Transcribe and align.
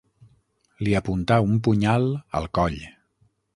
Li 0.87 0.95
apuntà 1.01 1.37
un 1.49 1.61
punyal 1.69 2.09
al 2.41 2.51
coll. 2.61 2.83